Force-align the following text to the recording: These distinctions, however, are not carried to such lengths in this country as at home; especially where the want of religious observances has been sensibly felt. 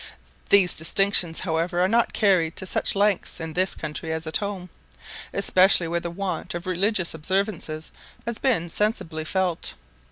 These 0.49 0.75
distinctions, 0.75 1.41
however, 1.41 1.79
are 1.79 1.87
not 1.87 2.11
carried 2.11 2.55
to 2.55 2.65
such 2.65 2.95
lengths 2.95 3.39
in 3.39 3.53
this 3.53 3.75
country 3.75 4.11
as 4.11 4.25
at 4.25 4.37
home; 4.37 4.71
especially 5.31 5.87
where 5.87 5.99
the 5.99 6.09
want 6.09 6.55
of 6.55 6.65
religious 6.65 7.13
observances 7.13 7.91
has 8.25 8.39
been 8.39 8.67
sensibly 8.67 9.23
felt. 9.25 9.75